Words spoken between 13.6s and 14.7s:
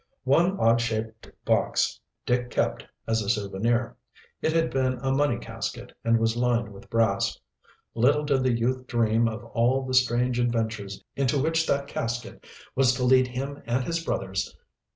and his brothers.